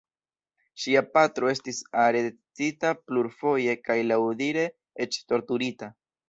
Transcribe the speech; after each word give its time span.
Ŝia 0.85 1.01
patro 1.17 1.51
estis 1.55 1.81
arestita 2.05 2.95
plurfoje 3.11 3.77
kaj 3.89 3.99
laŭdire 4.13 4.65
eĉ 5.07 5.21
torturita. 5.33 5.93